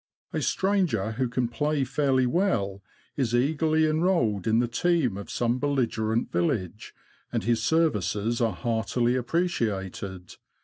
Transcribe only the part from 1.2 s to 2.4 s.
can play fairly